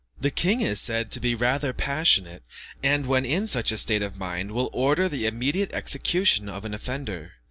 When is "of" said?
4.01-4.17, 6.49-6.65